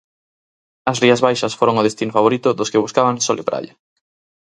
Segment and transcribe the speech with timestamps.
[0.91, 3.73] As Rías Baixas foron o destino favorito dos que buscaban sol e praia.